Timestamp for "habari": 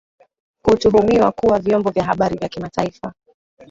2.03-2.37